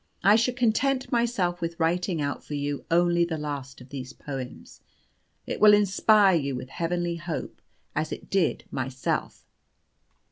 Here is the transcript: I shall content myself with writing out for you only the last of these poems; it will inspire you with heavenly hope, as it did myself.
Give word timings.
I 0.23 0.35
shall 0.35 0.55
content 0.55 1.11
myself 1.11 1.61
with 1.61 1.79
writing 1.79 2.23
out 2.23 2.43
for 2.43 2.55
you 2.55 2.85
only 2.89 3.23
the 3.23 3.37
last 3.37 3.81
of 3.81 3.89
these 3.89 4.13
poems; 4.13 4.81
it 5.45 5.61
will 5.61 5.75
inspire 5.75 6.35
you 6.35 6.55
with 6.55 6.69
heavenly 6.69 7.17
hope, 7.17 7.61
as 7.95 8.11
it 8.11 8.27
did 8.31 8.63
myself. 8.71 9.45